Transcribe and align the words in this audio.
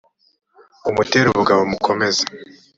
umutere 0.89 1.25
ubugabo 1.29 1.61
umukomeze 1.63 2.23